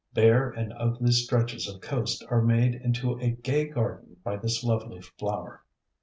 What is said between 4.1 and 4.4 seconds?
by